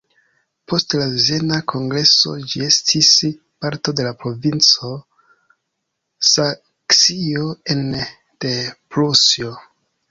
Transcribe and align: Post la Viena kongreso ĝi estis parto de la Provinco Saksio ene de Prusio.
Post 0.71 0.93
la 0.99 1.03
Viena 1.25 1.59
kongreso 1.73 2.33
ĝi 2.53 2.63
estis 2.69 3.11
parto 3.65 3.95
de 4.01 4.07
la 4.09 4.15
Provinco 4.25 4.91
Saksio 6.33 7.49
ene 7.77 8.13
de 8.45 8.57
Prusio. 8.95 9.59